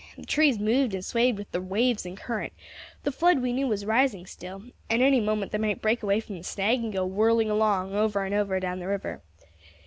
[0.17, 2.53] The trees moved and swayed with the waves and current;
[3.03, 6.39] the flood we knew was rising still, and any moment they might break away from
[6.39, 9.21] the snag and go whirling along, over and over, down the river.